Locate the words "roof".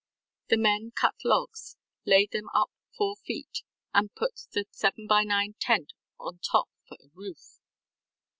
7.13-7.59